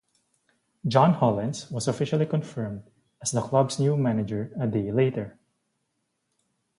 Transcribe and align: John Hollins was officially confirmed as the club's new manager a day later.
John 0.87 1.13
Hollins 1.13 1.69
was 1.69 1.87
officially 1.87 2.25
confirmed 2.25 2.89
as 3.21 3.29
the 3.29 3.41
club's 3.43 3.77
new 3.79 3.95
manager 3.95 4.51
a 4.59 4.65
day 4.65 4.91
later. 4.91 5.37